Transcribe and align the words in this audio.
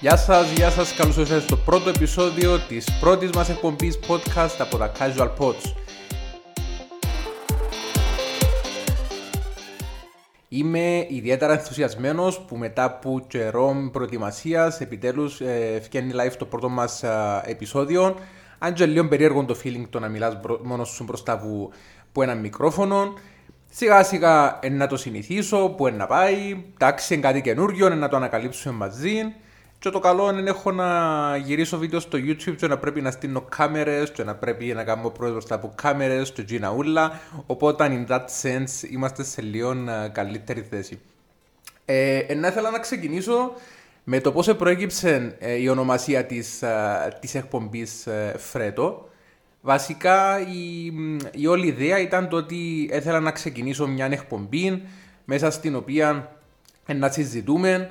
Γεια 0.00 0.16
σας, 0.16 0.52
γεια 0.52 0.70
σας, 0.70 0.94
καλώς 0.94 1.16
ήρθατε 1.16 1.40
στο 1.40 1.56
πρώτο 1.56 1.88
επεισόδιο 1.88 2.58
της 2.58 2.98
πρώτης 3.00 3.30
μας 3.30 3.48
εκπομπής 3.48 3.98
podcast 4.08 4.56
από 4.58 4.76
τα 4.76 4.92
Casual 4.98 5.30
Pods. 5.38 5.74
Είμαι 10.48 11.06
ιδιαίτερα 11.08 11.52
ενθουσιασμένος 11.52 12.40
που 12.40 12.56
μετά 12.56 12.84
από 12.84 13.24
καιρό 13.26 13.74
προετοιμασίας 13.92 14.80
επιτέλους 14.80 15.40
ε, 15.40 15.82
live 15.92 16.34
το 16.38 16.44
πρώτο 16.44 16.68
μας 16.68 17.02
ε, 17.02 17.42
επεισόδιο. 17.44 18.16
Αν 18.58 18.72
και 18.72 18.86
λίγο 18.86 19.08
περίεργο 19.08 19.44
το 19.44 19.56
feeling 19.64 19.84
το 19.90 19.98
να 19.98 20.08
μιλάς 20.08 20.40
μόνος 20.62 20.88
σου 20.88 21.04
μπροστά 21.04 21.32
από, 21.32 21.70
από 22.08 22.22
ένα 22.22 22.34
μικρόφωνο. 22.34 23.14
Σιγά 23.70 24.02
σιγά 24.02 24.58
να 24.70 24.86
το 24.86 24.96
συνηθίσω, 24.96 25.68
που 25.68 25.88
να 25.88 26.06
πάει, 26.06 26.64
εντάξει 26.74 27.14
είναι 27.14 27.22
κάτι 27.22 27.40
καινούριο, 27.40 27.88
να 27.88 28.08
το 28.08 28.16
ανακαλύψουμε 28.16 28.74
μαζί. 28.74 29.34
Και 29.80 29.90
το 29.90 29.98
καλό 29.98 30.30
είναι 30.30 30.50
έχω 30.50 30.72
να 30.72 31.36
γυρίσω 31.36 31.78
βίντεο 31.78 32.00
στο 32.00 32.18
YouTube 32.18 32.54
και 32.56 32.66
να 32.66 32.78
πρέπει 32.78 33.00
να 33.00 33.10
στείλω 33.10 33.40
κάμερες 33.40 34.10
και 34.10 34.24
να 34.24 34.34
πρέπει 34.34 34.64
να 34.64 34.84
κάνω 34.84 35.10
πρόεδρος 35.10 35.44
από 35.48 35.72
κάμερες 35.74 36.32
και 36.32 36.42
τζίνα 36.42 36.70
ούλα. 36.70 37.20
Οπότε 37.46 38.06
in 38.08 38.12
that 38.12 38.24
sense 38.42 38.90
είμαστε 38.90 39.24
σε 39.24 39.42
λίγο 39.42 39.70
ε, 39.70 40.08
καλύτερη 40.12 40.66
θέση. 40.70 41.00
Ε, 41.84 42.18
ε, 42.18 42.36
ήθελα 42.46 42.70
να 42.70 42.78
ξεκινήσω 42.78 43.52
με 44.04 44.20
το 44.20 44.32
πώς 44.32 44.56
προέκυψε 44.56 45.36
ε, 45.38 45.54
η 45.54 45.68
ονομασία 45.68 46.24
της, 46.24 46.62
ε, 46.62 47.16
της 47.20 47.34
εκπομπής 47.34 48.08
Φρέτο. 48.36 49.08
Βασικά 49.60 50.40
η, 50.40 50.92
η 51.32 51.46
όλη 51.46 51.66
ιδέα 51.66 51.98
ήταν 51.98 52.28
το 52.28 52.36
ότι 52.36 52.90
ήθελα 52.92 53.20
να 53.20 53.30
ξεκινήσω 53.30 53.86
μια 53.86 54.06
εκπομπή 54.06 54.82
μέσα 55.24 55.50
στην 55.50 55.76
οποία 55.76 56.36
να 56.86 57.10
συζητούμε 57.10 57.70
ε, 57.72 57.88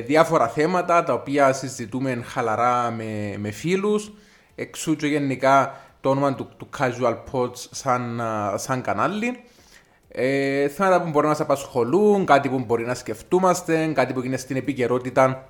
διάφορα 0.00 0.48
θέματα 0.48 1.04
τα 1.04 1.12
οποία 1.12 1.52
συζητούμε 1.52 2.22
χαλαρά 2.24 2.90
με, 2.90 3.34
με 3.38 3.50
φίλους 3.50 4.12
εξού 4.54 4.96
και 4.96 5.06
γενικά 5.06 5.74
το 6.00 6.10
όνομα 6.10 6.34
του, 6.34 6.48
του 6.56 6.68
Casual 6.78 7.16
Pods 7.32 7.56
σαν, 7.70 8.22
σαν 8.54 8.82
κανάλι 8.82 9.42
ε, 10.14 10.68
θέματα 10.68 11.02
που 11.02 11.10
μπορεί 11.10 11.24
να 11.24 11.30
μας 11.30 11.40
απασχολούν, 11.40 12.24
κάτι 12.24 12.48
που 12.48 12.58
μπορεί 12.58 12.84
να 12.84 12.94
σκεφτούμαστε, 12.94 13.86
κάτι 13.94 14.12
που 14.12 14.22
είναι 14.22 14.36
στην 14.36 14.56
επικαιρότητα 14.56 15.48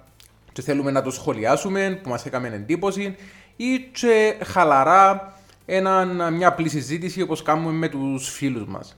και 0.52 0.62
θέλουμε 0.62 0.90
να 0.90 1.02
το 1.02 1.10
σχολιάσουμε, 1.10 2.00
που 2.02 2.08
μας 2.08 2.26
έκαμε 2.26 2.48
εντύπωση 2.48 3.16
ή 3.56 3.78
και 3.92 4.36
χαλαρά 4.44 5.32
ένα, 5.66 6.30
μια 6.30 6.48
απλή 6.48 6.68
συζήτηση 6.68 7.22
όπως 7.22 7.42
κάνουμε 7.42 7.72
με 7.72 7.88
τους 7.88 8.28
φίλους 8.28 8.66
μας. 8.66 8.96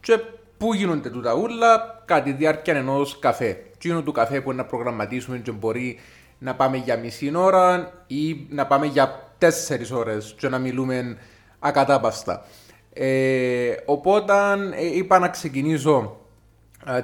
Και 0.00 0.18
πού 0.58 0.74
γίνονται 0.74 1.10
τούτα 1.10 1.34
ούλα, 1.34 2.02
κατά 2.04 2.22
τη 2.22 2.32
διάρκεια 2.32 2.74
ενός 2.74 3.18
καφέ. 3.18 3.62
Τι 3.78 3.88
είναι 3.88 4.02
του 4.02 4.12
καφέ 4.12 4.40
που 4.40 4.52
να 4.52 4.64
προγραμματίσουμε 4.64 5.38
και 5.38 5.50
μπορεί 5.50 5.98
να 6.38 6.54
πάμε 6.54 6.76
για 6.76 6.96
μισή 6.96 7.32
ώρα 7.34 7.92
ή 8.06 8.46
να 8.50 8.66
πάμε 8.66 8.86
για 8.86 9.32
τέσσερις 9.38 9.90
ώρες 9.90 10.34
και 10.38 10.48
να 10.48 10.58
μιλούμε 10.58 11.16
ακατάπαστα. 11.58 12.44
Ε, 12.92 13.74
οπότε 13.84 14.32
ε, 14.74 14.96
είπα 14.96 15.18
να 15.18 15.28
ξεκινήσω 15.28 16.16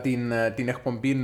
την, 0.03 0.33
την 0.55 0.69
εκπομπή 0.69 1.17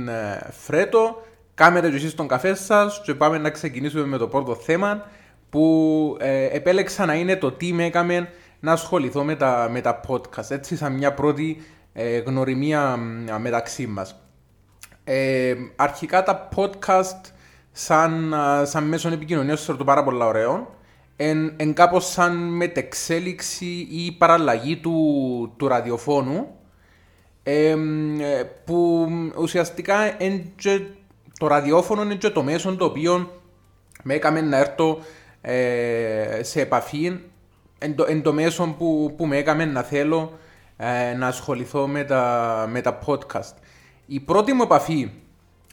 Φρέτο. 0.49 1.21
Κάμετε 1.53 1.89
και 1.89 1.95
εσείς 1.95 2.15
τον 2.15 2.27
καφέ 2.27 2.55
σας 2.55 3.01
και 3.03 3.13
πάμε 3.13 3.37
να 3.37 3.49
ξεκινήσουμε 3.49 4.05
με 4.05 4.17
το 4.17 4.27
πρώτο 4.27 4.55
θέμα 4.55 5.05
που 5.49 6.17
ε, 6.19 6.45
επέλεξα 6.45 7.05
να 7.05 7.13
είναι 7.13 7.35
το 7.35 7.51
τι 7.51 7.73
με 7.73 7.85
έκαμε 7.85 8.29
να 8.59 8.71
ασχοληθώ 8.71 9.23
με 9.23 9.35
τα, 9.35 9.67
με 9.71 9.81
τα 9.81 9.99
podcast. 10.07 10.49
Έτσι, 10.49 10.75
σαν 10.75 10.93
μια 10.93 11.13
πρώτη 11.13 11.61
ε, 11.93 12.17
γνωριμία 12.17 12.97
μεταξύ 13.39 13.87
μας. 13.87 14.15
Ε, 15.03 15.55
αρχικά 15.75 16.23
τα 16.23 16.49
podcast 16.55 17.31
σαν, 17.71 18.35
σαν 18.63 18.83
μέσο 18.83 19.09
επικοινωνίας 19.09 19.63
θεωρώ 19.63 19.83
πάρα 19.83 20.03
πολύ 20.03 20.23
ωραίο. 20.23 20.75
Εν, 21.15 21.53
εν 21.57 21.73
κάπως 21.73 22.05
σαν 22.11 22.35
μετεξέλιξη 22.35 23.87
ή 23.91 24.11
παραλλαγή 24.11 24.77
του, 24.77 25.53
του 25.57 25.67
ραδιοφώνου 25.67 26.47
ε, 27.43 27.75
που 28.65 29.07
ουσιαστικά 29.37 30.23
εν 30.23 30.43
το 31.39 31.47
ραδιόφωνο 31.47 32.01
είναι 32.01 32.15
και 32.15 32.29
το 32.29 32.43
μέσο 32.43 32.75
το 32.75 32.85
οποίο 32.85 33.41
με 34.03 34.13
έκαμε 34.13 34.41
να 34.41 34.57
έρθω 34.57 34.99
ε, 35.41 36.39
σε 36.43 36.61
επαφή 36.61 37.19
εν 37.77 37.95
το, 37.95 38.05
εν 38.07 38.21
το 38.21 38.33
μέσο 38.33 38.75
που, 38.77 39.13
που 39.17 39.25
με 39.25 39.37
έκαμε 39.37 39.65
να 39.65 39.81
θέλω 39.81 40.37
ε, 40.77 41.13
να 41.13 41.27
ασχοληθώ 41.27 41.87
με 41.87 42.03
τα, 42.03 42.65
με 42.69 42.81
τα 42.81 42.99
podcast. 43.05 43.53
Η 44.13 44.19
πρώτη 44.19 44.53
μου 44.53 44.61
επαφή 44.61 45.11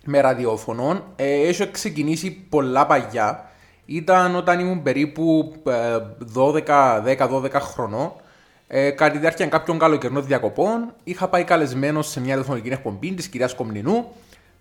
με 0.04 0.20
ραδιόφωνο 0.20 1.04
ε, 1.16 1.48
έχει 1.48 1.70
ξεκινήσει 1.70 2.30
πολλά 2.30 2.86
παγιά. 2.86 3.50
Ήταν 3.86 4.36
όταν 4.36 4.60
ήμουν 4.60 4.82
περίπου 4.82 5.54
12-10-12 6.34 7.04
ε, 7.52 7.58
χρονών. 7.58 8.12
Ε, 8.66 8.90
κατά 8.90 9.12
τη 9.12 9.18
διάρκεια 9.18 9.46
κάποιων 9.46 9.78
καλοκαιρινών 9.78 10.26
διακοπών 10.26 10.94
είχα 11.04 11.28
πάει 11.28 11.44
καλεσμένος 11.44 12.08
σε 12.08 12.20
μια 12.20 12.32
τηλεφωνική 12.32 12.68
εκπομπή 12.68 13.12
της 13.12 13.28
κυρίας 13.28 13.54
Κομνηνού. 13.54 14.06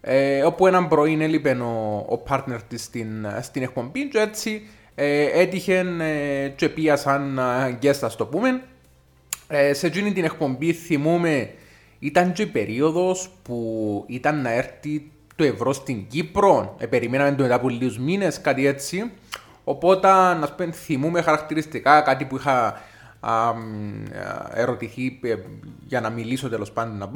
Ε, 0.02 0.44
όπου 0.44 0.68
έναν 0.68 0.88
πρωί 0.88 1.18
έλειπε 1.22 1.52
ο, 1.52 2.06
ο 2.10 2.24
partner 2.30 2.60
της 2.68 2.84
στην, 2.84 3.28
στην 3.42 3.64
εκπομπή 3.64 4.08
και 4.08 4.20
έτσι 4.20 4.68
ε, 4.96 5.42
έτυχε 5.42 5.86
ε, 6.00 6.48
και 6.48 6.70
πία 6.70 6.96
σαν 6.96 7.40
guest 7.82 8.10
το 8.18 8.26
πούμε 8.26 8.62
ε, 9.48 9.74
σε 9.74 9.88
εκείνη 9.88 10.14
την 10.14 10.24
εκπομπή 10.24 10.74
θυμούμε 10.74 11.50
ήταν 12.00 12.34
και 12.34 12.42
η 12.42 12.46
περίοδος 12.46 13.30
που 13.42 14.04
ήταν 14.08 14.42
να 14.42 14.52
έρθει 14.52 15.12
το 15.36 15.44
ευρώ 15.44 15.74
στην 15.74 16.08
Κύπρο. 16.08 16.76
Ε, 16.80 16.86
περιμέναμε 16.86 17.36
το 17.36 17.44
μετά 17.44 17.56
από 17.56 17.70
λίγους 17.70 18.00
μήνες, 18.00 18.42
κάτι 18.42 18.66
έτσι. 18.66 19.12
Οπότε, 19.64 20.08
να 20.08 20.54
πούμε, 20.56 20.72
θυμούμε 20.72 21.22
χαρακτηριστικά 21.22 22.02
κάτι 22.02 22.26
που 22.26 22.36
είχα 22.36 22.82
α, 23.20 23.54
ερωτηθεί 24.54 25.20
ε, 25.24 25.36
για 25.88 26.02
να 26.02 26.10
μιλήσω 26.10 26.50
τέλος 26.50 26.72
πάντων, 26.72 27.12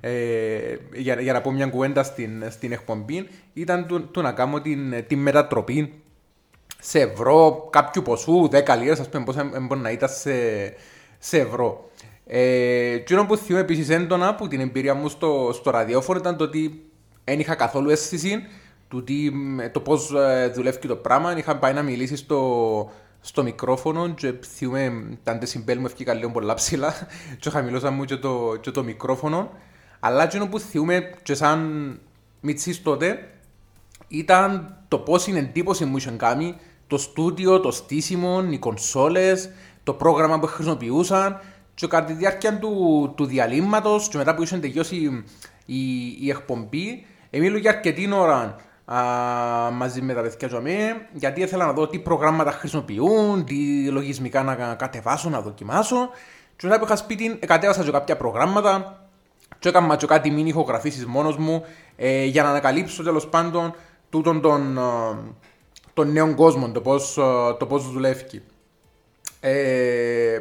ε, 0.00 0.76
για, 0.94 1.20
για, 1.20 1.32
να 1.32 1.40
πω 1.40 1.50
μια 1.50 1.66
κουβέντα 1.66 2.02
στην, 2.02 2.44
στην 2.50 2.72
εκπομπή, 2.72 3.28
ήταν 3.52 3.86
το, 3.86 4.00
το 4.00 4.22
να 4.22 4.32
κάνω 4.32 4.60
την, 4.60 5.06
την 5.06 5.18
μετατροπή 5.18 6.02
σε 6.80 7.00
ευρώ 7.00 7.68
κάποιου 7.70 8.02
ποσού, 8.02 8.48
10 8.52 8.78
λίρες, 8.78 9.00
ας 9.00 9.08
πούμε, 9.08 9.24
πώς 9.24 9.36
μπορεί 9.60 9.80
να 9.80 9.90
ήταν 9.90 10.08
σε, 10.08 10.32
σε 11.18 11.38
ευρώ. 11.38 11.90
Ε, 12.28 12.96
τι 12.98 13.14
που 13.14 13.36
θυμούμαι 13.36 13.62
επίσης 13.62 13.88
έντονα 13.88 14.28
από 14.28 14.48
την 14.48 14.60
εμπειρία 14.60 14.94
μου 14.94 15.08
στο, 15.08 15.50
στο 15.52 15.70
ραδιόφωνο 15.70 16.18
ήταν 16.18 16.36
το 16.36 16.44
ότι 16.44 16.90
δεν 17.24 17.40
είχα 17.40 17.54
καθόλου 17.54 17.90
αίσθηση 17.90 18.42
του 18.88 19.04
τι, 19.04 19.30
το 19.72 19.80
πώς 19.80 20.12
ε, 20.14 20.52
δουλεύει 20.54 20.78
το 20.78 20.96
πράγμα. 20.96 21.38
Είχα 21.38 21.56
πάει 21.56 21.72
να 21.72 21.82
μιλήσεις 21.82 22.18
στο, 22.18 22.90
στο 23.20 23.42
μικρόφωνο 23.42 24.08
και 24.08 24.34
θυμούμαι 24.44 24.92
ήταν 25.12 25.38
τε 25.38 25.46
συμπέλ 25.46 25.78
μου 25.78 25.86
ευκήκα 25.86 26.14
λίγο 26.14 26.30
πολλά 26.30 26.54
ψηλά 26.54 26.94
και 27.40 27.50
χαμηλώσα 27.50 27.90
μου 27.90 28.04
και 28.04 28.16
το, 28.16 28.56
και 28.60 28.70
το 28.70 28.82
μικρόφωνο. 28.82 29.50
Αλλά 30.00 30.26
τι 30.26 30.38
που 30.46 30.58
θυμούμαι 30.58 31.14
και 31.22 31.34
σαν 31.34 32.00
μητσής 32.40 32.82
τότε 32.82 33.28
ήταν 34.08 34.76
το 34.88 34.98
πόση 34.98 35.32
εντύπωση 35.36 35.84
μου 35.84 35.96
είχε 35.96 36.10
κάνει 36.10 36.56
το 36.86 36.98
στούντιο, 36.98 37.60
το 37.60 37.70
στήσιμο, 37.70 38.46
οι 38.50 38.58
κονσόλες, 38.58 39.50
το 39.82 39.92
πρόγραμμα 39.92 40.38
που 40.38 40.46
χρησιμοποιούσαν 40.46 41.40
και 41.76 41.86
κατά 41.86 42.06
τη 42.06 42.12
διάρκεια 42.12 42.58
του, 42.58 43.12
του 43.16 43.26
διαλύματος 43.26 44.08
και 44.08 44.16
μετά 44.16 44.34
που 44.34 44.42
είχε 44.42 44.56
τελειώσει 44.58 45.24
η, 45.66 46.06
η 46.20 46.30
εκπομπή, 46.30 47.06
εμίλω 47.30 47.58
για 47.58 47.70
αρκετή 47.70 48.12
ώρα 48.12 48.56
α, 48.84 48.96
μαζί 49.70 50.02
με 50.02 50.14
τα 50.14 50.20
παιδιά 50.20 50.48
του 50.48 50.62
γιατί 51.12 51.40
ήθελα 51.40 51.66
να 51.66 51.72
δω 51.72 51.86
τι 51.86 51.98
προγράμματα 51.98 52.50
χρησιμοποιούν, 52.50 53.44
τι 53.44 53.88
λογισμικά 53.90 54.42
να 54.42 54.74
κατεβάσω, 54.74 55.28
να 55.28 55.40
δοκιμάσω. 55.40 56.08
Και 56.56 56.66
μετά 56.66 56.78
που 56.78 56.84
είχα 56.84 56.96
σπίτι, 56.96 57.38
κατέβασα 57.46 57.84
και 57.84 57.90
κάποια 57.90 58.16
προγράμματα 58.16 59.00
και 59.58 59.68
έκανα 59.68 59.96
και 59.96 60.06
κάτι 60.06 60.30
μήνυ 60.30 60.48
ηχογραφήσεις 60.48 61.06
μόνος 61.06 61.36
μου 61.36 61.64
ε, 61.96 62.24
για 62.24 62.42
να 62.42 62.48
ανακαλύψω 62.48 63.02
τέλος 63.02 63.28
πάντων 63.28 63.74
τούτον 64.10 64.40
τον, 64.40 64.78
τον 65.94 66.12
νέο 66.12 66.34
κόσμο, 66.34 66.70
το 66.70 66.80
πώς, 66.80 67.18
το 67.58 67.66
πώς 67.66 67.90
δουλεύει. 67.92 68.42
Ε, 69.40 70.38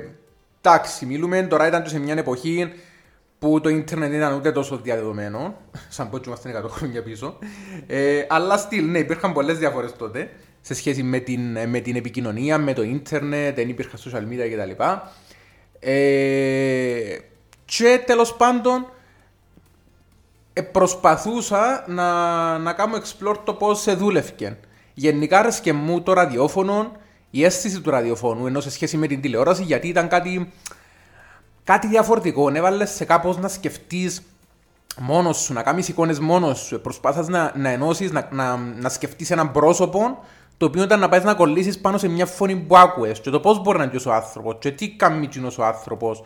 εντάξει, 0.65 1.06
μιλούμε 1.06 1.44
τώρα 1.44 1.67
ήταν 1.67 1.88
σε 1.88 2.00
μια 2.00 2.13
εποχή 2.13 2.73
που 3.39 3.62
το 3.62 3.69
ίντερνετ 3.69 4.13
ήταν 4.13 4.33
ούτε 4.33 4.51
τόσο 4.51 4.77
διαδεδομένο, 4.77 5.56
σαν 5.89 6.09
πω 6.09 6.19
είμαστε 6.25 6.62
100 6.65 6.69
χρόνια 6.69 7.03
πίσω. 7.03 7.38
Ε, 7.88 8.25
αλλά 8.29 8.57
στυλ, 8.57 8.89
ναι, 8.89 9.00
υπήρχαν 9.00 9.33
πολλές 9.33 9.57
διαφορές 9.57 9.95
τότε 9.95 10.29
σε 10.62 10.73
σχέση 10.73 11.03
με 11.03 11.19
την, 11.19 11.69
με 11.69 11.79
την 11.79 11.95
επικοινωνία, 11.95 12.57
με 12.57 12.73
το 12.73 12.83
ίντερνετ, 12.83 13.56
δεν 13.56 13.69
υπήρχαν 13.69 14.00
social 14.06 14.33
media 14.33 14.50
κτλ. 14.51 14.83
Ε, 15.79 17.17
και 17.65 18.03
τέλος 18.06 18.35
πάντων 18.35 18.88
ε, 20.53 20.62
προσπαθούσα 20.62 21.85
να, 21.88 22.57
να 22.57 22.73
κάνω 22.73 22.97
explore 22.97 23.38
το 23.44 23.53
πώς 23.53 23.81
σε 23.81 23.94
δούλευκε. 23.94 24.57
Γενικά 24.94 25.39
άρεσε 25.39 25.73
μου 25.73 26.01
το 26.01 26.13
ραδιόφωνο 26.13 26.91
η 27.36 27.44
αίσθηση 27.44 27.82
του 27.82 27.90
ραδιοφώνου 27.90 28.48
ενώ 28.48 28.60
σε 28.60 28.72
σχέση 28.72 28.98
με 28.98 29.08
την 29.08 29.22
τηλεόραση 29.22 29.64
γιατί 29.64 29.88
ήταν 29.88 30.08
κάτι, 30.08 30.52
κάτι 31.64 31.88
διαφορετικό. 31.88 32.50
Έβαλες 32.54 32.90
σε 32.90 33.06
κάπως 33.06 33.38
να 33.38 33.48
σκεφτείς 33.48 34.22
μόνος 35.00 35.38
σου, 35.38 35.54
να 35.54 35.64
κάνεις 35.64 35.88
εικόνες 35.88 36.20
μόνος 36.20 36.60
σου. 36.60 36.82
Προσπάθας 36.82 37.28
να, 37.28 37.52
να 37.56 37.70
ενώσεις, 37.70 38.12
να, 38.12 38.28
να, 38.32 38.58
να 38.58 38.90
σκεφτείς 38.90 39.32
έναν 39.32 39.52
πρόσωπο 39.52 40.24
το 40.58 40.66
οποίο 40.66 40.84
ήταν 40.84 41.00
να 41.00 41.10
πάεις 41.10 41.24
να 41.24 41.34
κολλήσεις 41.34 41.80
πάνω 41.80 41.98
σε 41.98 42.08
μια 42.08 42.26
φωνή 42.26 42.56
που 42.56 42.78
άκουες. 42.78 43.20
Και 43.20 43.30
το 43.30 43.40
πώς 43.40 43.62
μπορεί 43.62 43.78
να 43.78 43.84
είναι 43.84 44.02
ο 44.06 44.12
άνθρωπος, 44.14 44.56
και 44.60 44.72
τι 44.72 44.90
κάνει 44.90 45.30
ο 45.58 45.64
άνθρωπος. 45.64 46.24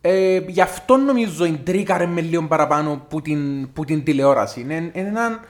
Ε, 0.00 0.40
γι' 0.46 0.60
αυτό 0.60 0.96
νομίζω 0.96 1.44
εντρίκαρε 1.44 2.06
με 2.06 2.20
λίγο 2.20 2.46
παραπάνω 2.46 3.04
που 3.08 3.22
την, 3.22 3.72
που 3.72 3.84
την 3.84 4.04
τηλεόραση. 4.04 4.60
Είναι, 4.60 4.74
είναι 4.74 5.08
ένα, 5.08 5.40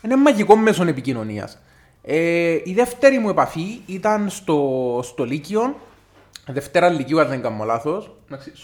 ένα 0.00 0.18
μαγικό 0.18 0.56
μέσο 0.56 0.84
επικοινωνίας. 0.84 1.58
Ε, 2.02 2.58
η 2.64 2.72
δεύτερη 2.74 3.18
μου 3.18 3.28
επαφή 3.28 3.80
ήταν 3.86 4.28
στο, 4.28 5.00
στο 5.02 5.24
Λύκειο. 5.24 5.76
Δευτέρα 6.46 6.88
Λυκείου, 6.88 7.20
αν 7.20 7.28
δεν 7.28 7.42
κάνω 7.42 7.64
λάθος. 7.64 8.10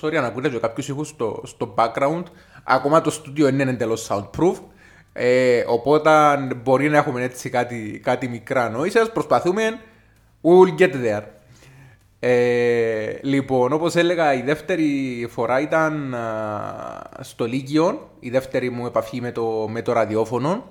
Sorry 0.00 0.14
αν 0.14 0.24
ακούτε 0.24 0.48
κάποιους 0.48 0.88
ήχους 0.88 1.08
στο, 1.08 1.42
στο 1.44 1.74
background. 1.76 2.22
Ακόμα 2.64 3.00
το 3.00 3.10
στούντιο 3.10 3.48
είναι 3.48 3.62
εντελώς 3.62 4.08
soundproof. 4.10 4.54
Ε, 5.12 5.64
οπότε 5.66 6.36
μπορεί 6.62 6.88
να 6.88 6.96
έχουμε 6.96 7.22
έτσι 7.22 7.50
κάτι, 7.50 8.00
κάτι 8.02 8.28
μικρά 8.28 8.68
νόησα. 8.68 9.10
Προσπαθούμε. 9.12 9.80
We'll 10.42 10.80
get 10.80 10.92
there. 10.92 11.22
Ε, 12.26 13.18
λοιπόν, 13.22 13.72
όπως 13.72 13.94
έλεγα, 13.94 14.34
η 14.34 14.42
δεύτερη 14.42 15.26
φορά 15.30 15.60
ήταν 15.60 16.16
στο 17.20 17.44
Λύκειο, 17.46 18.10
η 18.20 18.30
δεύτερη 18.30 18.70
μου 18.70 18.86
επαφή 18.86 19.20
με 19.20 19.32
το, 19.32 19.66
με 19.68 19.82
το 19.82 19.92
ραδιόφωνο. 19.92 20.64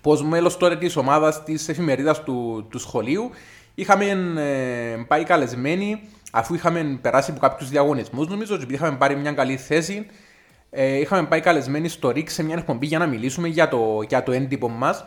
Πώς 0.00 0.22
μέλος 0.22 0.56
τώρα 0.56 0.78
της 0.78 0.96
ομάδας 0.96 1.42
της 1.42 1.68
εφημερίδας 1.68 2.22
του, 2.22 2.66
του 2.70 2.78
σχολείου 2.78 3.30
είχαμε 3.74 4.04
ε, 4.36 5.04
πάει 5.08 5.24
καλεσμένοι 5.24 6.00
αφού 6.32 6.54
είχαμε 6.54 6.98
περάσει 7.00 7.30
από 7.30 7.40
κάποιους 7.40 7.70
διαγωνισμούς, 7.70 8.28
νομίζω 8.28 8.54
ότι 8.54 8.74
είχαμε 8.74 8.96
πάρει 8.96 9.16
μια 9.16 9.32
καλή 9.32 9.56
θέση 9.56 10.06
ε, 10.70 10.98
είχαμε 10.98 11.28
πάει 11.28 11.40
καλεσμένοι 11.40 11.88
στο 11.88 12.10
ΡΙΚ 12.10 12.30
σε 12.30 12.42
μια 12.42 12.56
εκπομπή 12.58 12.86
για 12.86 12.98
να 12.98 13.06
μιλήσουμε 13.06 13.48
για 13.48 13.68
το, 13.68 14.04
για 14.08 14.22
το 14.22 14.32
έντυπο 14.32 14.68
μας. 14.68 15.04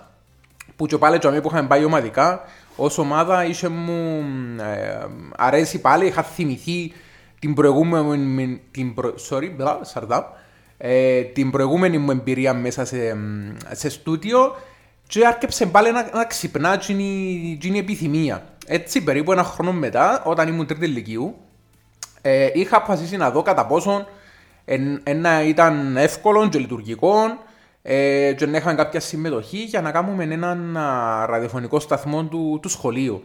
Που 0.76 0.86
και 0.86 0.98
πάλι 0.98 1.20
που 1.20 1.48
είχαμε 1.48 1.68
πάει 1.68 1.84
ομαδικά, 1.84 2.42
ως 2.76 2.98
ομάδα 2.98 3.46
είχε 3.46 3.68
μου 3.68 4.24
ε, 4.62 5.06
αρέσει 5.38 5.82
πάλι, 5.82 6.06
είχα 6.06 6.24
θυμηθεί 6.24 6.94
την 7.40 7.54
προηγούμενη, 7.54 8.62
την 8.72 8.94
προ, 8.94 9.14
sorry, 9.30 9.52
μπλα, 9.56 9.80
σαρδά, 9.82 10.34
ε, 10.78 11.22
την 11.22 11.52
προηγούμενη 11.52 11.98
μου 11.98 12.12
εμπειρία 12.12 12.54
μέσα 12.54 12.86
σε, 12.86 13.18
σε 13.72 13.90
στούτιο 13.90 14.56
και 15.12 15.26
άρχισε 15.26 15.66
πάλι 15.66 15.92
να, 15.92 16.10
να 16.14 16.26
ξυπνά 16.26 16.78
την 16.78 17.00
η 17.74 17.78
επιθυμία. 17.78 18.44
Έτσι 18.66 19.04
περίπου 19.04 19.32
ένα 19.32 19.44
χρόνο 19.44 19.72
μετά, 19.72 20.24
όταν 20.26 20.48
ήμουν 20.48 20.66
τρίτη 20.66 20.86
ηλικίου, 20.86 21.36
ε, 22.22 22.50
είχα 22.54 22.78
αποφασίσει 22.78 23.18
να 23.18 23.32
δω 23.32 23.42
κατά 23.42 23.66
πόσον 23.66 24.08
ένα 25.04 25.44
ήταν 25.44 25.98
εύκολο 25.98 26.50
και 26.50 26.60
λειτουργικό 26.60 27.14
ε, 27.82 28.34
και 28.38 28.46
να 28.46 28.58
είχαμε 28.58 28.76
κάποια 28.76 29.00
συμμετοχή 29.00 29.58
για 29.58 29.82
να 29.82 29.92
κάνουμε 29.92 30.24
έναν 30.24 30.78
ραδιοφωνικό 31.26 31.80
σταθμό 31.80 32.24
του, 32.24 32.60
του 32.62 32.70
σχολείου. 32.70 33.24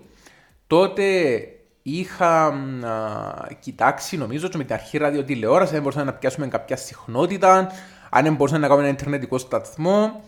Τότε 0.67 1.05
είχα 1.83 2.47
α, 2.47 2.53
κοιτάξει, 3.61 4.17
νομίζω, 4.17 4.49
και 4.49 4.57
με 4.57 4.65
την 4.65 4.75
αρχή 4.75 4.99
ραδιοτηλεόραση, 4.99 5.75
αν 5.75 5.81
μπορούσαμε 5.81 6.05
να 6.05 6.13
πιάσουμε 6.13 6.47
κάποια 6.47 6.77
συχνότητα, 6.77 7.71
αν 8.11 8.35
μπορούσαμε 8.35 8.61
να 8.61 8.69
κάνουμε 8.69 8.87
ένα 8.87 8.97
ιντερνετικό 8.97 9.39
σταθμό. 9.39 10.23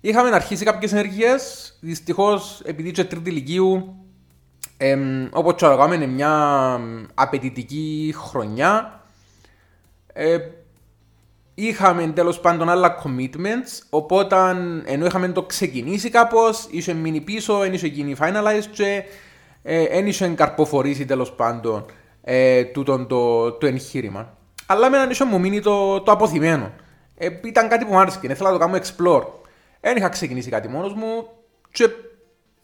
Είχαμε 0.00 0.30
αρχίσει 0.34 0.64
κάποιες 0.64 0.92
ενεργείε. 0.92 1.34
Δυστυχώς, 1.80 2.62
επειδή 2.64 2.90
και 2.90 3.04
τρίτη 3.04 3.30
ηλικίου, 3.30 3.94
ε, 4.76 4.98
όπως 5.30 5.62
είναι 5.94 6.06
μια 6.06 6.80
απαιτητική 7.14 8.14
χρονιά, 8.16 9.02
ε, 10.12 10.38
είχαμε 11.54 12.06
τέλος 12.06 12.40
πάντων 12.40 12.68
άλλα 12.68 13.02
commitments, 13.04 13.82
οπότε 13.90 14.36
ενώ 14.84 15.06
είχαμε 15.06 15.28
το 15.28 15.42
ξεκινήσει 15.42 16.10
κάπως, 16.10 16.66
είχε 16.70 16.92
μείνει 16.92 17.20
πίσω, 17.20 17.58
δεν 17.58 17.72
είχε 17.72 17.86
γίνει 17.86 18.16
finalized 18.20 18.68
και 18.72 19.04
δεν 19.62 20.04
ε, 20.04 20.08
είχε 20.08 20.28
καρποφορήσει 20.28 21.04
τέλος 21.04 21.32
πάντων 21.32 21.84
ε, 22.22 22.64
τούτο 22.64 23.06
το, 23.06 23.52
το 23.52 23.66
εγχείρημα. 23.66 24.36
Αλλά 24.66 24.90
με 24.90 24.96
έναν 24.96 25.10
είχε 25.10 25.24
μου 25.24 25.40
μείνει 25.40 25.60
το, 25.60 26.00
το 26.00 26.12
αποθυμένο. 26.12 26.72
Ε, 27.16 27.28
ήταν 27.44 27.68
κάτι 27.68 27.84
που 27.84 27.92
μου 27.92 27.98
άρεσε 27.98 28.18
και 28.20 28.26
ήθελα 28.32 28.50
να 28.50 28.58
το 28.58 28.64
κάνω 28.64 28.78
explore. 28.78 29.22
Δεν 29.80 29.96
είχα 29.96 30.08
ξεκινήσει 30.08 30.50
κάτι 30.50 30.68
μόνος 30.68 30.94
μου 30.94 31.28
και 31.72 31.88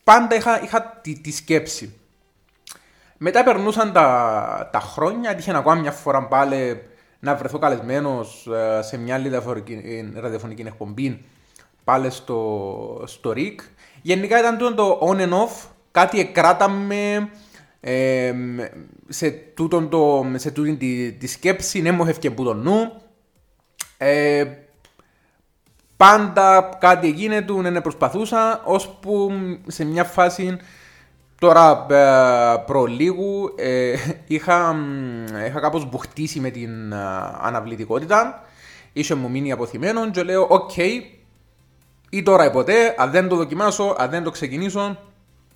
πάντα 0.04 0.34
είχα, 0.36 0.62
είχα 0.62 0.98
τη, 1.02 1.20
τη 1.20 1.32
σκέψη. 1.32 1.94
Μετά 3.18 3.44
περνούσαν 3.44 3.92
τα, 3.92 4.68
τα 4.72 4.80
χρόνια, 4.80 5.30
έτυχε 5.30 5.52
να 5.52 5.62
κάνω 5.62 5.80
μια 5.80 5.92
φορά 5.92 6.26
πάλι 6.26 6.82
να 7.18 7.34
βρεθώ 7.34 7.58
καλεσμένος 7.58 8.46
ε, 8.46 8.82
σε 8.82 8.96
μια 8.96 9.14
άλλη 9.14 9.28
ραδιοφωνική 10.14 10.62
εκπομπή 10.62 11.24
πάλι 11.84 12.10
στο, 12.10 13.02
στο 13.06 13.32
RIC. 13.36 13.54
Γενικά 14.02 14.38
ήταν 14.38 14.74
το 14.76 15.00
on 15.02 15.16
and 15.16 15.32
off, 15.32 15.68
κάτι 15.90 16.20
εκράταμε 16.20 17.30
ε, 17.80 18.34
σε, 19.08 19.30
τούτον 19.30 19.88
το, 19.88 20.26
σε 20.34 20.50
τούτη 20.50 20.76
τη, 20.76 21.12
τη 21.12 21.26
σκέψη, 21.26 21.82
ναι 21.82 21.90
μου 21.90 22.12
και 22.18 22.30
που 22.30 22.44
το 22.44 22.54
νου. 22.54 22.92
Ε, 23.98 24.44
πάντα 25.96 26.76
κάτι 26.80 27.10
γίνεται, 27.10 27.70
ναι, 27.70 27.80
προσπαθούσα, 27.80 28.60
ώσπου 28.64 29.30
σε 29.66 29.84
μια 29.84 30.04
φάση 30.04 30.58
Τώρα 31.38 31.86
ε, 31.90 32.62
προ 32.66 32.99
λίγου 32.99 33.52
ε, 33.56 33.94
είχα, 34.26 34.76
είχα 35.46 35.60
κάπως 35.60 35.88
μπουχτίσει 35.88 36.40
με 36.40 36.50
την 36.50 36.92
ε, 36.92 36.96
αναβλητικότητα. 37.40 38.42
Είχε 38.92 39.14
μου 39.14 39.30
μείνει 39.30 39.52
απωθημένο 39.52 40.10
και 40.10 40.22
λέω 40.22 40.46
οκ, 40.50 40.76
ή 42.10 42.22
τώρα 42.22 42.44
ή 42.44 42.50
ποτέ, 42.50 42.94
αν 42.98 43.10
δεν 43.10 43.28
το 43.28 43.36
δοκιμάσω, 43.36 43.94
αν 43.98 44.10
δεν 44.10 44.22
το 44.22 44.30
ξεκινήσω, 44.30 44.98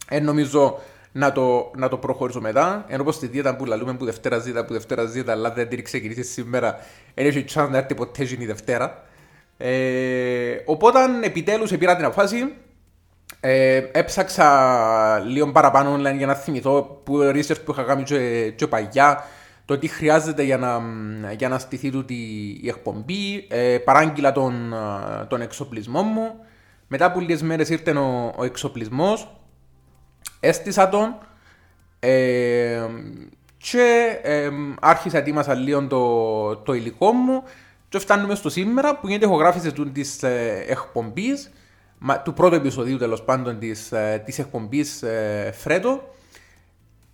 ε, 0.08 0.20
νομίζω 0.20 0.78
να 1.12 1.32
το, 1.32 1.70
να 1.76 1.88
το 1.88 1.96
προχωρήσω 1.96 2.40
μετά. 2.40 2.84
Ενώ 2.88 3.04
πως 3.04 3.14
στη 3.14 3.26
δίαιτα 3.26 3.56
που 3.56 3.64
λαλούμε 3.64 3.94
που 3.94 4.04
Δευτέρα 4.04 4.38
ζήτα, 4.38 4.64
που 4.64 4.72
Δευτέρα 4.72 5.04
ζήτα, 5.04 5.32
αλλά 5.32 5.52
δεν 5.52 5.68
την 5.68 5.84
ξεκινήσεις 5.84 6.32
σήμερα, 6.32 6.78
δεν 7.14 7.26
έχει 7.26 7.44
chance 7.54 7.68
να 7.70 7.78
έρθει 7.78 7.94
ποτέ 7.94 8.22
η 8.38 8.46
Δευτέρα. 8.46 9.02
Ε, 9.62 10.62
οπότε 10.64 10.98
επιτέλους 11.22 11.76
πήρα 11.76 11.96
την 11.96 12.04
αποφάση 12.04 12.52
ε, 13.40 13.76
έψαξα 13.92 15.22
λίγο 15.26 15.52
παραπάνω 15.52 15.94
online 15.94 16.16
για 16.16 16.26
να 16.26 16.34
θυμηθώ 16.34 17.00
που 17.04 17.18
research 17.18 17.64
που 17.64 17.72
είχα 17.72 17.82
κάνει 17.82 18.02
και, 18.02 18.50
και 18.50 18.66
παγιά 18.66 19.24
το 19.64 19.78
τι 19.78 19.88
χρειάζεται 19.88 20.42
για 20.42 20.56
να, 20.58 20.82
για 21.32 21.48
να 21.48 21.58
στηθεί 21.58 21.90
τούτη 21.90 22.14
η 22.62 22.68
εκπομπή. 22.68 23.46
Ε, 23.48 23.78
παράγγειλα 23.78 24.32
τον, 24.32 24.74
τον 25.28 25.40
εξοπλισμό 25.40 26.02
μου. 26.02 26.34
Μετά 26.88 27.04
από 27.04 27.20
λίγες 27.20 27.42
μέρες 27.42 27.68
ήρθε 27.68 27.90
ο, 27.90 28.32
ο 28.36 28.44
εξοπλισμός. 28.44 29.40
Έστησα 30.40 30.88
τον. 30.88 31.18
Ε, 31.98 32.86
και 33.56 34.18
ε, 34.22 34.50
άρχισα 34.80 35.18
ετοίμασα 35.18 35.54
λίγο 35.54 35.86
το, 35.86 36.56
το 36.56 36.72
υλικό 36.72 37.12
μου 37.12 37.42
και 37.90 37.98
φτάνουμε 37.98 38.34
στο 38.34 38.48
σήμερα 38.48 38.96
που 38.96 39.06
γίνεται 39.06 39.26
ηχογράφηση 39.26 39.72
της 39.92 40.22
ε, 40.22 40.64
εκπομπής 40.68 41.50
του 42.24 42.32
πρώτου 42.32 42.54
επεισοδίου 42.54 42.98
τέλος 42.98 43.22
πάντων 43.22 43.58
της 43.58 43.92
της 44.24 44.38
ε, 44.38 44.42
εκπομπής 44.42 45.02
ε, 45.02 45.52
Φρέτο. 45.56 46.14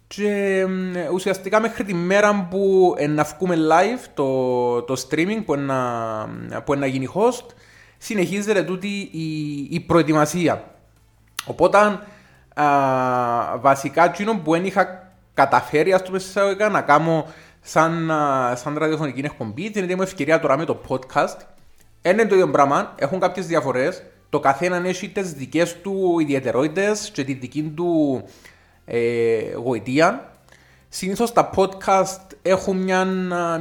Και 0.06 0.66
ουσιαστικά 1.12 1.60
μέχρι 1.60 1.84
τη 1.84 1.94
μέρα 1.94 2.46
που 2.50 2.94
να 3.08 3.22
βγούμε 3.22 3.56
live 3.56 4.08
το, 4.14 4.82
το 4.82 5.06
streaming 5.08 5.42
που 5.44 5.56
να, 5.56 5.80
που 6.64 6.74
να 6.74 6.86
γίνει 6.86 7.08
host 7.14 7.46
συνεχίζεται 7.98 8.62
τούτη 8.62 9.08
η, 9.12 9.56
η 9.70 9.80
προετοιμασία. 9.80 10.74
Οπότε 11.46 11.78
α, 11.78 11.98
βασικά 13.58 14.04
εκείνο 14.04 14.38
που 14.38 14.50
δεν 14.52 14.64
είχα 14.64 15.12
καταφέρει 15.34 15.92
ας 15.92 16.02
πούμε 16.02 16.18
να 16.70 16.80
κάνω 16.80 17.26
σαν, 17.66 18.10
σαν 18.54 18.78
ραδιοφωνική 18.78 19.20
εκπομπή 19.20 19.70
την 19.70 19.92
μου 19.96 20.02
ευκαιρία 20.02 20.40
τώρα 20.40 20.56
με 20.56 20.64
το 20.64 20.80
podcast. 20.88 21.36
Είναι 22.02 22.26
το 22.26 22.34
ίδιο 22.34 22.50
πράγμα, 22.50 22.94
έχουν 22.98 23.20
κάποιες 23.20 23.46
διαφορές 23.46 24.02
το 24.30 24.40
καθένα 24.40 24.88
έχει 24.88 25.08
τις 25.08 25.32
δικές 25.32 25.80
του 25.80 26.16
ιδιαιτερότητες 26.20 27.10
και 27.12 27.24
τη 27.24 27.32
δική 27.32 27.72
του 27.76 28.22
ε, 28.84 29.52
γοητεία. 29.54 30.30
Συνήθως 30.88 31.32
τα 31.32 31.50
podcast 31.54 32.36
έχουν 32.42 32.76
μια, 32.76 33.04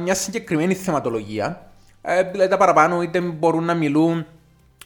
μια 0.00 0.14
συγκεκριμένη 0.14 0.74
θεματολογία. 0.74 1.70
Ε, 2.02 2.22
δηλαδή 2.22 2.50
τα 2.50 2.56
παραπάνω 2.56 3.02
είτε 3.02 3.20
μπορούν 3.20 3.64
να 3.64 3.74
μιλούν 3.74 4.26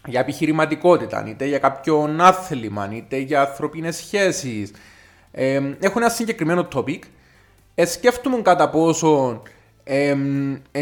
για 0.06 0.20
επιχειρηματικότητα, 0.20 1.24
είτε 1.28 1.46
για 1.46 1.58
κάποιον 1.58 2.20
άθλημα, 2.20 2.88
είτε 2.92 3.16
για 3.16 3.40
ανθρωπίνες 3.40 3.96
σχέσεις. 3.96 4.72
Ε, 5.32 5.60
έχουν 5.80 6.02
ένα 6.02 6.10
συγκεκριμένο 6.10 6.68
topic. 6.74 6.98
Ε, 7.80 7.86
σκέφτομαι 7.86 8.42
κατά 8.42 8.70
πόσο 8.70 9.42
ε, 9.84 10.16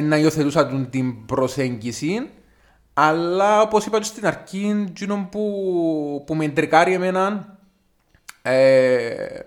να 0.03 0.17
υιοθετούσαν 0.17 0.89
την 0.91 1.27
προσέγγιση 1.27 2.31
αλλά 2.95 3.61
όπως 3.61 3.87
είπα 3.87 4.03
στην 4.03 4.27
αρχή, 4.27 4.87
εκείνο 4.89 5.29
που, 5.31 6.23
που 6.27 6.35
με 6.35 6.45
εντρικάρει 6.45 6.93
εμένα, 6.93 7.57
ε, 8.43 9.39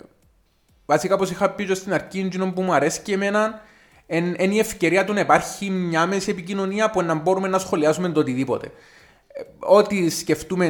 βασικά 0.86 1.14
όπως 1.14 1.32
είχα 1.32 1.50
πει 1.50 1.74
στην 1.74 1.94
αρχή, 1.94 2.20
εκείνο 2.20 2.52
που 2.52 2.62
μου 2.62 2.74
αρέσει 2.74 3.02
και 3.02 3.14
εμένα, 3.14 3.62
είναι 4.08 4.54
η 4.56 4.60
ευκαιρία 4.60 5.06
του 5.06 5.14
να 5.14 5.20
υπάρχει 5.20 5.70
μια 5.70 6.06
μέση 6.06 6.32
επικοινωνία 6.32 6.90
που 6.90 7.02
να 7.02 7.14
μπορούμε 7.14 7.48
να 7.48 7.60
σχολιάσουμε 7.60 8.10
το 8.10 8.20
οτιδήποτε. 8.20 8.72
Ε, 9.28 9.42
ό,τι 9.60 10.10
σκεφτούμε 10.10 10.66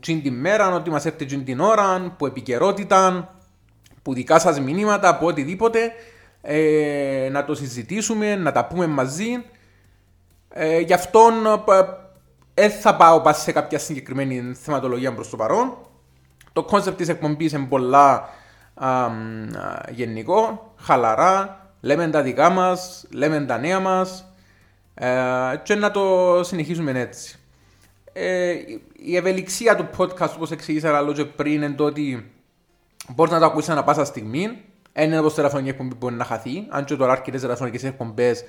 την 0.00 0.22
τη 0.22 0.30
μέρα, 0.30 0.74
ό,τι 0.74 0.90
μας 0.90 1.06
έρθει 1.06 1.24
την 1.24 1.60
ώρα, 1.60 2.14
που 2.18 2.26
επικαιρότητα, 2.26 3.34
που 4.02 4.14
δικά 4.14 4.38
σας 4.38 4.60
μηνύματα, 4.60 5.08
από 5.08 5.26
οτιδήποτε, 5.26 5.92
ε, 6.48 7.28
να 7.32 7.44
το 7.44 7.54
συζητήσουμε, 7.54 8.36
να 8.36 8.52
τα 8.52 8.66
πούμε 8.66 8.86
μαζί. 8.86 9.44
Ε, 10.48 10.78
γι' 10.78 10.92
αυτό 10.92 11.20
δεν 12.54 12.70
θα 12.70 12.96
πάω 12.96 13.20
πας 13.20 13.42
σε 13.42 13.52
κάποια 13.52 13.78
συγκεκριμένη 13.78 14.54
θεματολογία 14.54 15.14
προς 15.14 15.30
το 15.30 15.36
παρόν. 15.36 15.76
Το 16.52 16.62
concept 16.62 16.96
της 16.96 17.08
εκπομπής 17.08 17.52
είναι 17.52 17.66
πολλά 17.66 18.28
α, 18.74 19.08
γενικό, 19.90 20.72
χαλαρά, 20.76 21.60
λέμε 21.80 22.08
τα 22.08 22.22
δικά 22.22 22.50
μας, 22.50 23.06
λέμε 23.10 23.40
τα 23.40 23.58
νέα 23.58 23.80
μας 23.80 24.32
ε, 24.94 25.08
και 25.62 25.74
να 25.74 25.90
το 25.90 26.40
συνεχίσουμε 26.44 27.00
έτσι. 27.00 27.38
Ε, 28.12 28.54
η 28.92 29.16
ευελιξία 29.16 29.76
του 29.76 29.88
podcast, 29.96 30.32
όπως 30.34 30.50
εξήγησα 30.50 30.96
άλλο 30.96 31.12
και 31.12 31.24
πριν, 31.24 31.52
είναι 31.52 31.70
το 31.70 31.84
ότι 31.84 32.32
μπορείς 33.08 33.32
να 33.32 33.38
το 33.38 33.44
ακούσεις 33.44 33.68
ανά 33.68 33.84
πάσα 33.84 34.04
στιγμή. 34.04 34.64
Δεν 34.98 35.06
είναι 35.06 35.18
όπως 35.18 35.34
ραδιοφωνική 35.34 35.68
εκπομπή 35.68 35.88
που 35.88 35.96
μπορεί 35.96 36.14
να 36.14 36.24
χαθεί. 36.24 36.66
Αν 36.68 36.84
και 36.84 36.96
τώρα 36.96 37.12
αρκετές 37.12 37.40
ραδιοφωνικές 37.40 37.84
εκπομπές, 37.84 38.44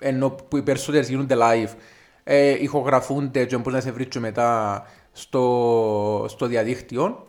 ενώ 0.00 0.30
που 0.30 0.56
οι 0.56 0.62
περισσότερες 0.62 1.08
γίνονται 1.08 1.36
live, 1.38 1.70
ε, 2.24 2.62
ηχογραφούνται 2.62 3.44
και 3.44 3.56
μπορείς 3.56 3.72
να 3.72 3.80
σε 3.80 3.90
βρεις 3.90 4.16
μετά 4.18 4.82
στο, 5.12 6.24
στο 6.28 6.46
διαδίκτυο. 6.46 7.26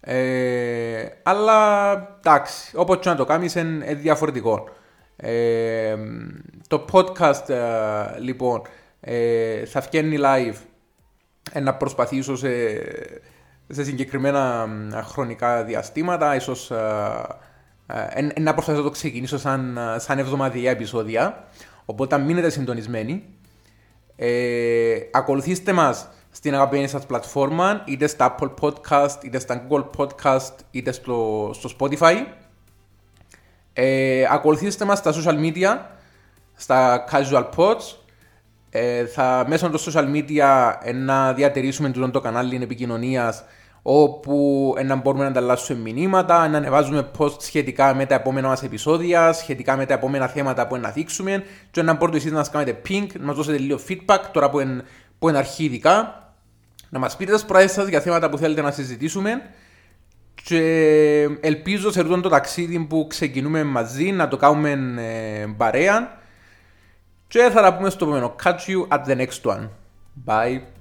Ε, 0.00 1.04
αλλά 1.22 1.92
εντάξει, 2.18 2.76
όπως 2.76 2.98
και 2.98 3.08
να 3.08 3.16
το 3.16 3.24
κάνεις, 3.24 3.54
είναι 3.54 3.94
διαφορετικό. 3.94 4.68
Ε, 5.16 5.96
το 6.68 6.84
podcast 6.92 7.48
ε, 7.48 8.18
λοιπόν 8.18 8.62
ε, 9.00 9.64
θα 9.64 9.80
βγαίνει 9.80 10.16
live 10.20 10.56
ε, 11.52 11.60
να 11.60 11.74
προσπαθήσω 11.74 12.36
σε, 12.36 12.48
σε 13.68 13.84
συγκεκριμένα 13.84 14.68
χρονικά 15.06 15.64
διαστήματα 15.64 16.34
ίσως 16.34 16.72
να 18.40 18.52
προσπαθήσω 18.52 18.82
να 18.84 18.88
το 18.88 18.90
ξεκινήσω 18.90 19.38
σαν, 19.38 19.78
σαν 19.96 20.18
εβδομαδιαία 20.18 20.70
επεισόδια 20.70 21.44
οπότε 21.84 22.18
μείνετε 22.18 22.50
συντονισμένοι 22.50 23.24
ακολουθήστε 25.12 25.72
μας 25.72 26.08
στην 26.30 26.54
αγαπημένη 26.54 26.88
σας 26.88 27.06
πλατφόρμα 27.06 27.82
είτε 27.84 28.06
στα 28.06 28.34
Apple 28.38 28.50
Podcast 28.60 29.24
είτε 29.24 29.38
στα 29.38 29.66
Google 29.68 29.84
Podcast 29.96 30.52
είτε 30.70 30.92
στο, 30.92 31.50
στο 31.54 31.70
Spotify 31.78 32.14
ε, 33.72 34.26
ακολουθήστε 34.30 34.84
μας 34.84 34.98
στα 34.98 35.12
social 35.12 35.40
media, 35.40 35.78
στα 36.54 37.04
casual 37.10 37.44
pods. 37.56 37.96
Ε, 38.70 39.06
θα, 39.06 39.44
μέσω 39.48 39.70
των 39.70 39.80
social 39.80 40.14
media 40.14 40.72
ε, 40.82 40.92
να 40.92 41.32
διατηρήσουμε 41.32 41.90
το, 41.90 42.10
το 42.10 42.20
κανάλι 42.20 42.56
επικοινωνίας 42.62 43.44
όπου 43.82 44.74
ε, 44.78 44.82
να 44.82 44.94
μπορούμε 44.96 45.22
να 45.22 45.30
ανταλλάσσουμε 45.30 45.92
μηνύματα, 45.92 46.48
να 46.48 46.56
ανεβάζουμε 46.56 47.10
post 47.18 47.42
σχετικά 47.42 47.94
με 47.94 48.06
τα 48.06 48.14
επόμενα 48.14 48.48
μας 48.48 48.62
επεισόδια, 48.62 49.32
σχετικά 49.32 49.76
με 49.76 49.86
τα 49.86 49.94
επόμενα 49.94 50.26
θέματα 50.26 50.66
που 50.66 50.76
να 50.76 50.90
δείξουμε 50.90 51.44
και 51.70 51.82
να 51.82 51.94
μπορείτε 51.94 52.16
εσείς 52.16 52.30
να 52.30 52.36
μας 52.36 52.50
κάνετε 52.50 52.80
ping, 52.88 53.06
να 53.18 53.24
μας 53.24 53.36
δώσετε 53.36 53.58
λίγο 53.58 53.78
feedback 53.88 54.20
τώρα 54.32 54.50
που 54.50 54.60
είναι, 54.60 54.82
που 55.18 55.28
είναι 55.28 55.38
αρχίδικά, 55.38 56.24
να 56.88 56.98
μας 56.98 57.16
πείτε 57.16 57.32
τις 57.32 57.44
προέσεις 57.44 57.72
σας 57.72 57.88
για 57.88 58.00
θέματα 58.00 58.30
που 58.30 58.38
θέλετε 58.38 58.62
να 58.62 58.70
συζητήσουμε 58.70 59.42
και 60.42 61.28
ελπίζω 61.40 61.90
σε 61.90 62.00
αυτό 62.00 62.20
το 62.20 62.28
ταξίδι 62.28 62.78
που 62.78 63.06
ξεκινούμε 63.08 63.64
μαζί 63.64 64.10
να 64.10 64.28
το 64.28 64.36
κάνουμε 64.36 64.70
ε, 64.98 65.46
παρέα 65.56 66.18
και 67.28 67.48
θα 67.52 67.62
τα 67.62 67.76
πούμε 67.76 67.90
στο 67.90 68.04
επόμενο. 68.04 68.34
Catch 68.44 68.66
you 68.68 68.88
at 68.88 69.04
the 69.06 69.16
next 69.16 69.52
one. 69.52 69.68
Bye. 70.26 70.79